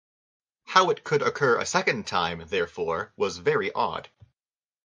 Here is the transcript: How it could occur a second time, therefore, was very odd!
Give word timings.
How 0.63 0.89
it 0.89 1.03
could 1.03 1.21
occur 1.21 1.59
a 1.59 1.65
second 1.67 2.07
time, 2.07 2.47
therefore, 2.47 3.13
was 3.17 3.37
very 3.37 3.71
odd! 3.71 4.09